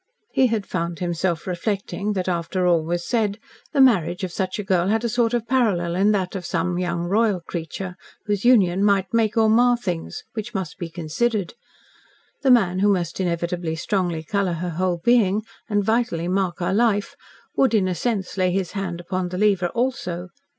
[0.31, 3.37] He had found himself reflecting that, after all was said,
[3.71, 6.79] the marriage of such a girl had a sort of parallel in that of some
[6.79, 11.53] young royal creature, whose union might make or mar things, which must be considered.
[12.41, 17.15] The man who must inevitably strongly colour her whole being, and vitally mark her life,
[17.55, 20.29] would, in a sense, lay his hand upon the lever also.